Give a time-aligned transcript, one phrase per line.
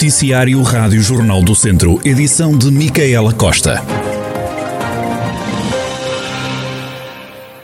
[0.00, 3.82] Noticiário Rádio Jornal do Centro, edição de Micaela Costa.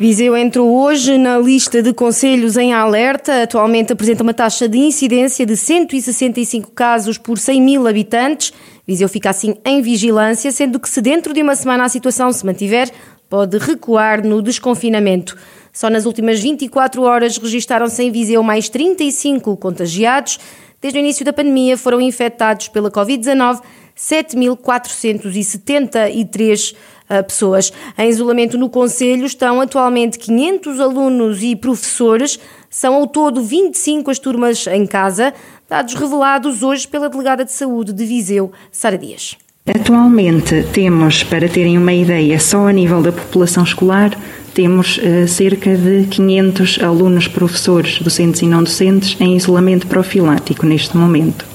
[0.00, 3.42] Viseu entrou hoje na lista de conselhos em alerta.
[3.42, 8.50] Atualmente apresenta uma taxa de incidência de 165 casos por 100 mil habitantes.
[8.86, 12.46] Viseu fica assim em vigilância, sendo que se dentro de uma semana a situação se
[12.46, 12.90] mantiver,
[13.28, 15.36] pode recuar no desconfinamento.
[15.70, 20.38] Só nas últimas 24 horas registaram-se em Viseu mais 35 contagiados.
[20.82, 23.60] Desde o início da pandemia foram infectados pela Covid-19
[23.96, 27.72] 7.473 uh, pessoas.
[27.96, 32.36] Em isolamento no Conselho estão atualmente 500 alunos e professores.
[32.68, 35.32] São ao todo 25 as turmas em casa,
[35.68, 39.36] dados revelados hoje pela Delegada de Saúde de Viseu, Sara Dias.
[39.64, 44.10] Atualmente temos, para terem uma ideia, só a nível da população escolar,
[44.52, 50.96] temos uh, cerca de 500 alunos, professores, docentes e não docentes em isolamento profilático neste
[50.96, 51.51] momento.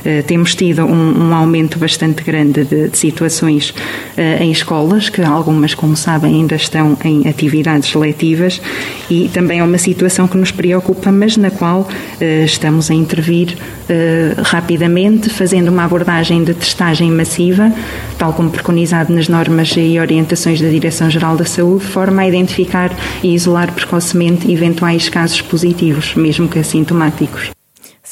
[0.00, 5.22] Uh, temos tido um, um, aumento bastante grande de, de situações uh, em escolas, que
[5.22, 8.60] algumas, como sabem, ainda estão em atividades letivas,
[9.10, 13.56] e também é uma situação que nos preocupa, mas na qual uh, estamos a intervir
[14.44, 17.72] rapidamente, fazendo uma abordagem de testagem massiva,
[18.16, 22.96] tal como preconizado nas normas e orientações da Direção-Geral da Saúde, de forma a identificar
[23.20, 27.50] e isolar precocemente eventuais casos positivos, mesmo que assintomáticos.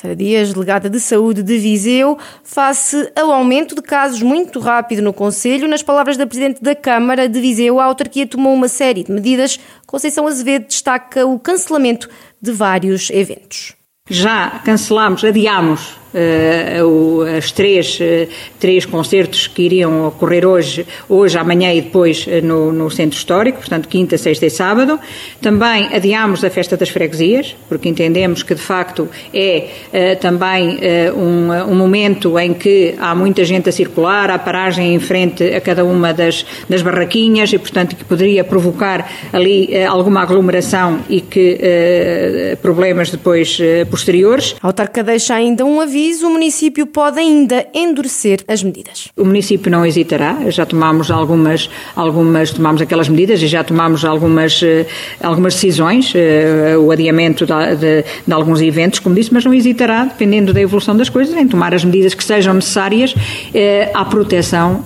[0.01, 5.13] Sara Dias, delegada de saúde de Viseu, face ao aumento de casos muito rápido no
[5.13, 9.11] Conselho, nas palavras da Presidente da Câmara de Viseu, a autarquia tomou uma série de
[9.11, 9.59] medidas.
[9.89, 12.09] Conceição Azevedo destaca o cancelamento
[12.41, 13.75] de vários eventos.
[14.09, 18.29] Já cancelamos, adiamos uh, as três, uh,
[18.59, 23.59] três concertos que iriam ocorrer hoje, hoje, amanhã e depois uh, no, no, Centro Histórico,
[23.59, 24.99] portanto, quinta, sexta e sábado.
[25.41, 30.79] Também adiámos a Festa das Freguesias, porque entendemos que, de facto, é também
[31.15, 35.61] um, um, momento em que há muita gente a circular, há paragem em frente a
[35.61, 42.57] cada uma das, das barraquinhas e, portanto, que poderia provocar ali alguma aglomeração e que
[42.63, 43.59] problemas depois
[43.91, 44.57] posteriores.
[44.63, 49.09] A autarca deixa ainda um aviso aviso, o município pode ainda endurecer as medidas.
[49.17, 54.63] O município não hesitará, já tomamos algumas, algumas tomamos aquelas medidas e já tomamos algumas,
[54.63, 54.87] eh,
[55.21, 60.05] algumas decisões, eh, o adiamento de, de, de alguns eventos, como disse, mas não hesitará,
[60.05, 63.15] dependendo da evolução das coisas, em tomar as medidas que sejam necessárias
[63.53, 64.85] eh, à proteção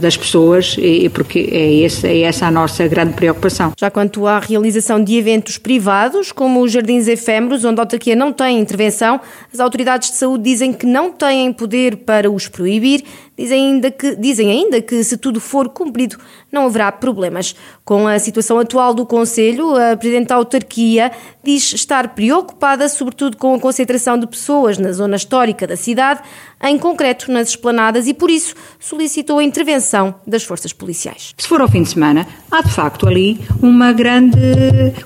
[0.00, 0.76] das pessoas,
[1.12, 3.72] porque é, esse, é essa a nossa grande preocupação.
[3.76, 8.32] Já quanto à realização de eventos privados, como os jardins efêmeros, onde a autarquia não
[8.32, 9.20] tem intervenção,
[9.52, 13.04] as autoridades de saúde Dizem que não têm poder para os proibir,
[13.36, 16.16] dizem ainda que, dizem ainda que se tudo for cumprido
[16.56, 17.54] não haverá problemas.
[17.84, 21.12] Com a situação atual do Conselho, a Presidente da Autarquia
[21.44, 26.20] diz estar preocupada sobretudo com a concentração de pessoas na zona histórica da cidade,
[26.64, 31.34] em concreto nas esplanadas, e por isso solicitou a intervenção das forças policiais.
[31.36, 34.38] Se for ao fim de semana, há de facto ali uma grande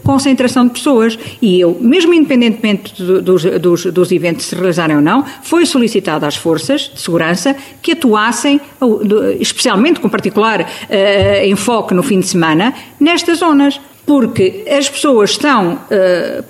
[0.05, 5.25] concentração de pessoas e eu, mesmo independentemente dos, dos, dos eventos se realizarem ou não,
[5.43, 8.60] foi solicitado às forças de segurança que atuassem,
[9.41, 15.78] especialmente com particular uh, enfoque no fim de semana, nestas zonas porque as pessoas estão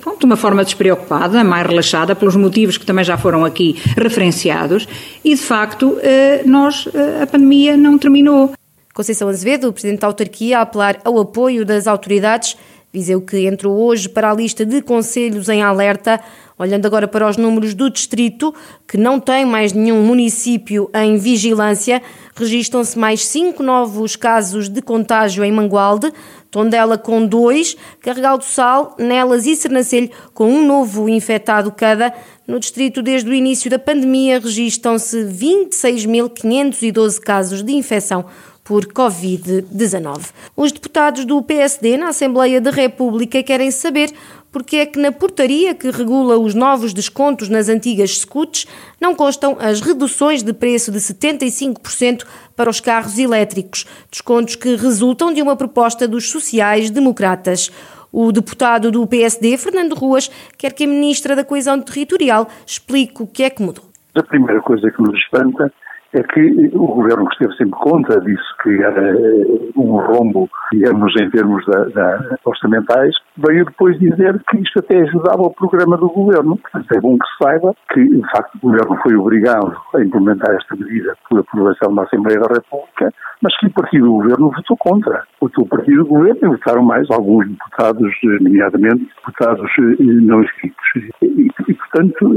[0.01, 4.89] pronto, de uma forma despreocupada, mais relaxada, pelos motivos que também já foram aqui referenciados,
[5.23, 6.01] e de facto uh,
[6.49, 8.53] nós, uh, a pandemia não terminou.
[8.95, 12.57] Conceição Azevedo, o Presidente da Autarquia, a apelar ao apoio das autoridades
[12.93, 16.21] Viseu que entrou hoje para a lista de conselhos em alerta.
[16.59, 18.53] Olhando agora para os números do distrito,
[18.87, 22.03] que não tem mais nenhum município em vigilância,
[22.41, 26.12] registram-se mais cinco novos casos de contágio em Mangualde,
[26.51, 32.12] Tondela com dois, Carregal do Sal, Nelas e Sernancelho com um novo infectado cada.
[32.47, 38.25] No distrito, desde o início da pandemia, registram-se 26.512 casos de infecção
[38.65, 40.32] por Covid-19.
[40.56, 44.12] Os deputados do PSD na Assembleia da República querem saber
[44.53, 48.66] porque é que na portaria que regula os novos descontos nas antigas scooters
[49.01, 52.24] não constam as reduções de preço de 75%
[52.57, 57.71] para os carros elétricos, descontos que resultam de uma proposta dos sociais-democratas.
[58.13, 60.28] O deputado do PSD, Fernando Ruas,
[60.59, 63.84] quer que a ministra da Coesão Territorial explique o que é que mudou.
[64.16, 65.72] A primeira coisa que nos espanta
[66.12, 71.30] é que o governo esteve sempre contra disse que era eh, um rombo, digamos, em
[71.30, 76.57] termos da, da, orçamentais, veio depois dizer que isto até ajudava o programa do governo.
[76.57, 80.54] Portanto, é bom que se saiba que, de facto, o governo foi obrigado a implementar
[80.57, 84.77] esta medida por aprovação da Assembleia da República, mas que o partido do governo votou
[84.77, 85.22] contra.
[85.41, 90.77] Votou o partido do governo e votaram mais alguns deputados, nomeadamente deputados eh, não inscritos.
[91.22, 92.33] E, e, portanto,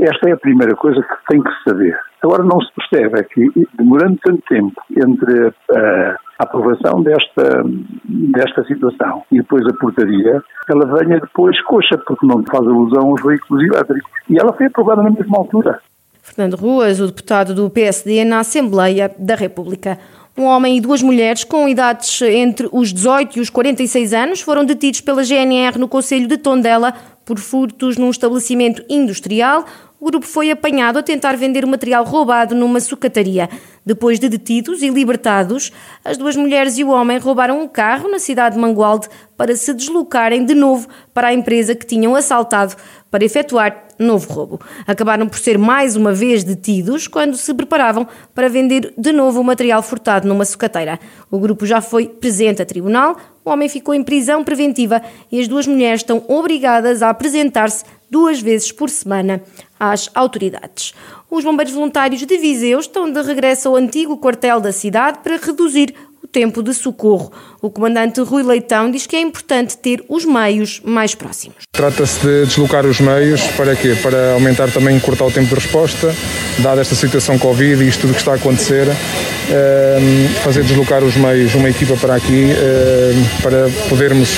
[0.00, 1.98] esta é a primeira coisa que tem que se saber.
[2.22, 7.62] Agora não se percebe é que, demorando tanto tempo entre a, a aprovação desta,
[8.04, 13.22] desta situação e depois a portaria, ela venha depois coxa, porque não faz alusão aos
[13.22, 14.10] veículos elétricos.
[14.30, 15.78] E ela foi aprovada na mesma altura.
[16.22, 19.98] Fernando Ruas, o deputado do PSD na Assembleia da República.
[20.38, 24.64] Um homem e duas mulheres com idades entre os 18 e os 46 anos foram
[24.64, 29.64] detidos pela GNR no Conselho de Tondela por furtos num estabelecimento industrial.
[30.00, 33.48] O grupo foi apanhado a tentar vender o material roubado numa sucataria.
[33.86, 35.70] Depois de detidos e libertados,
[36.04, 39.72] as duas mulheres e o homem roubaram um carro na cidade de Mangualde para se
[39.72, 42.74] deslocarem de novo para a empresa que tinham assaltado
[43.10, 44.60] para efetuar novo roubo.
[44.86, 49.44] Acabaram por ser mais uma vez detidos quando se preparavam para vender de novo o
[49.44, 50.98] material furtado numa sucateira.
[51.30, 55.48] O grupo já foi presente a tribunal, o homem ficou em prisão preventiva e as
[55.48, 59.42] duas mulheres estão obrigadas a apresentar-se duas vezes por semana
[59.80, 60.92] às autoridades.
[61.30, 65.94] Os bombeiros voluntários de Viseu estão de regresso ao antigo quartel da cidade para reduzir
[66.32, 67.30] tempo de socorro.
[67.60, 71.58] O comandante Rui Leitão diz que é importante ter os meios mais próximos.
[71.70, 73.94] Trata-se de deslocar os meios para quê?
[74.02, 76.14] Para aumentar também, cortar o tempo de resposta,
[76.58, 81.16] dada esta situação Covid e isto tudo que está a acontecer, ehm, fazer deslocar os
[81.16, 84.30] meios, uma equipa para aqui, ehm, para podermos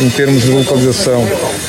[0.00, 1.26] em termos de localização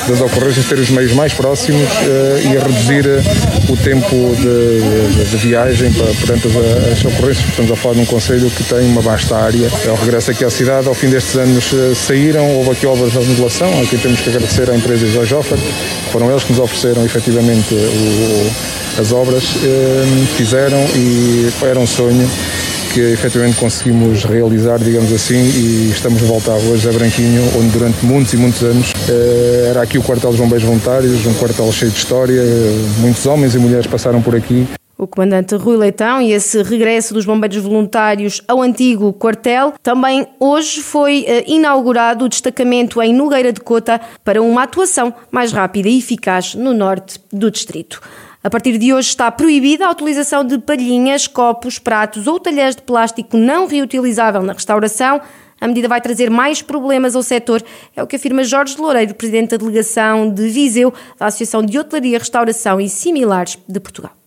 [0.08, 5.24] das ocorrências, ter os meios mais próximos uh, e a reduzir uh, o tempo de,
[5.24, 7.48] de, de viagem para, perante as, as, ocorrências.
[7.48, 9.59] Estamos a falar de um Conselho que tem uma vasta área.
[9.88, 13.18] Ao regresso aqui à cidade, ao fim destes anos uh, saíram, houve aqui obras de
[13.18, 15.58] remodelação, aqui temos que agradecer à empresa Jojofer,
[16.12, 19.44] foram eles que nos ofereceram efetivamente o, as obras,
[20.36, 22.28] fizeram e era um sonho
[22.92, 28.04] que efetivamente conseguimos realizar, digamos assim, e estamos de volta hoje a Branquinho, onde durante
[28.04, 31.90] muitos e muitos anos eh, era aqui o quartel dos bombeiros voluntários, um quartel cheio
[31.90, 32.42] de história,
[32.98, 34.66] muitos homens e mulheres passaram por aqui.
[35.00, 39.72] O comandante Rui Leitão e esse regresso dos bombeiros voluntários ao antigo quartel.
[39.82, 45.52] Também hoje foi eh, inaugurado o destacamento em Nogueira de Cota para uma atuação mais
[45.52, 47.98] rápida e eficaz no norte do distrito.
[48.44, 52.82] A partir de hoje está proibida a utilização de palhinhas, copos, pratos ou talheres de
[52.82, 55.18] plástico não reutilizável na restauração.
[55.58, 57.62] A medida vai trazer mais problemas ao setor,
[57.96, 62.18] é o que afirma Jorge Loureiro, presidente da delegação de Viseu, da Associação de Hotelaria,
[62.18, 64.19] Restauração e Similares de Portugal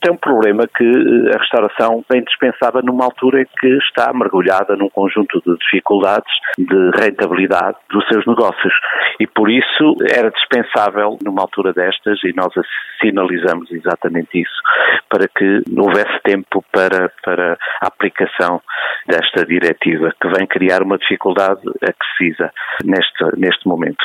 [0.00, 4.88] tem um problema que eh, a restauração bem dispensava numa altura que está mergulhada num
[4.88, 8.72] conjunto de dificuldades de rentabilidade dos seus negócios.
[9.18, 12.52] E por isso era dispensável numa altura destas, e nós
[13.00, 14.62] sinalizamos exatamente isso,
[15.08, 18.60] para que houvesse tempo para, para a aplicação
[19.06, 22.52] desta diretiva, que vem criar uma dificuldade acrescida
[22.84, 24.04] neste, neste momento.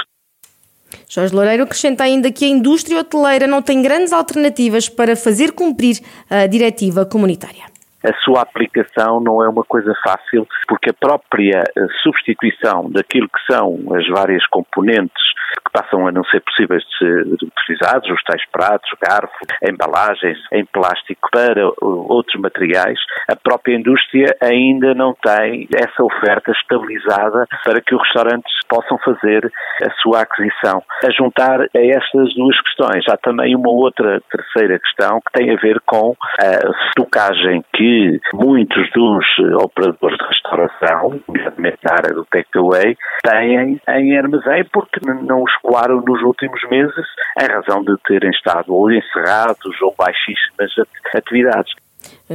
[1.13, 5.99] Jorge Loureiro acrescenta ainda que a indústria hoteleira não tem grandes alternativas para fazer cumprir
[6.27, 7.72] a diretiva comunitária
[8.03, 13.53] a sua aplicação não é uma coisa fácil, porque a própria eh, substituição daquilo que
[13.53, 15.23] são as várias componentes
[15.63, 20.65] que passam a não ser possíveis de ser utilizados, os tais pratos, garfos, embalagens em
[20.65, 27.95] plástico para outros materiais, a própria indústria ainda não tem essa oferta estabilizada para que
[27.95, 29.51] os restaurantes possam fazer
[29.81, 30.83] a sua aquisição.
[31.05, 35.59] A juntar a estas duas questões, há também uma outra terceira questão que tem a
[35.59, 37.92] ver com a estocagem que
[38.33, 39.25] muitos dos
[39.61, 46.01] operadores de restauração, nomeadamente na área do takeaway, têm em armazém porque não os escoaram
[46.01, 47.05] nos últimos meses
[47.41, 50.71] em razão de terem estado ou encerrados ou baixíssimas
[51.13, 51.73] atividades.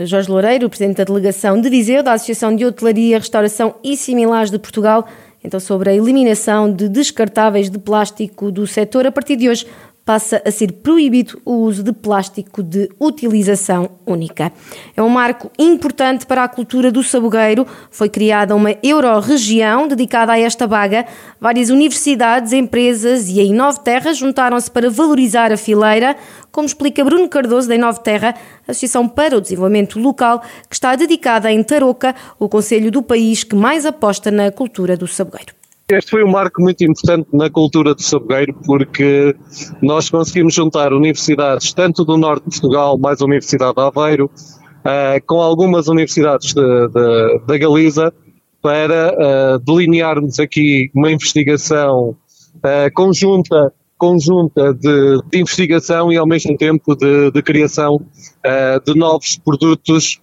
[0.04, 4.58] Jorge Loureiro, presidente da delegação de Viseu da Associação de Hotelaria, Restauração e Similares de
[4.58, 5.06] Portugal,
[5.44, 9.06] então sobre a eliminação de descartáveis de plástico do setor.
[9.06, 9.66] A partir de hoje,
[10.08, 14.50] passa a ser proibido o uso de plástico de utilização única.
[14.96, 17.66] É um marco importante para a cultura do sabogueiro.
[17.90, 21.04] Foi criada uma euro-região dedicada a esta baga.
[21.38, 26.16] Várias universidades, empresas e a Inove Terra juntaram-se para valorizar a fileira,
[26.50, 28.34] como explica Bruno Cardoso da Inove Terra,
[28.66, 33.54] Associação para o Desenvolvimento Local, que está dedicada em Tarouca, o conselho do país que
[33.54, 35.57] mais aposta na cultura do sabogueiro.
[35.90, 39.34] Este foi um marco muito importante na cultura do sabogueiro, porque
[39.82, 45.26] nós conseguimos juntar universidades tanto do norte de Portugal, mais a Universidade de Aveiro, uh,
[45.26, 48.12] com algumas universidades da Galiza,
[48.60, 56.56] para uh, delinearmos aqui uma investigação uh, conjunta conjunta de, de, investigação e ao mesmo
[56.56, 60.20] tempo de, de criação uh, de novos produtos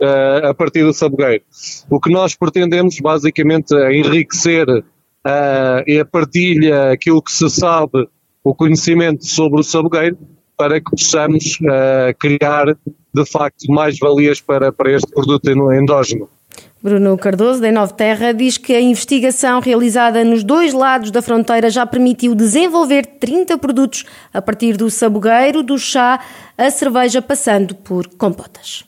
[0.48, 1.43] a partir do sabogueiro.
[1.89, 4.65] O que nós pretendemos basicamente é enriquecer
[5.25, 8.08] uh, é a partilha, aquilo que se sabe,
[8.44, 10.17] o conhecimento sobre o sabogueiro,
[10.58, 12.77] para que possamos uh, criar,
[13.13, 16.29] de facto, mais valias para, para este produto endógeno.
[16.82, 21.70] Bruno Cardoso, da Nova Terra, diz que a investigação realizada nos dois lados da fronteira
[21.70, 26.20] já permitiu desenvolver 30 produtos a partir do sabogueiro, do chá,
[26.55, 28.86] a cerveja, passando por compotas.